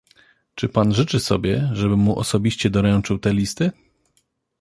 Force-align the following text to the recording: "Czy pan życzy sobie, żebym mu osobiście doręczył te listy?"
"Czy 0.55 0.69
pan 0.69 0.93
życzy 0.93 1.19
sobie, 1.19 1.69
żebym 1.73 1.99
mu 1.99 2.19
osobiście 2.19 2.69
doręczył 2.69 3.17
te 3.19 3.33
listy?" 3.33 3.71